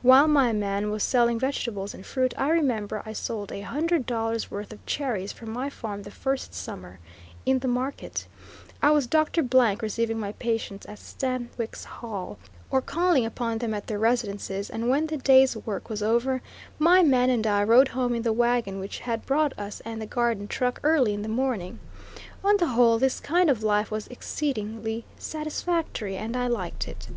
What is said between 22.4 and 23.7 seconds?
On the whole, this kind of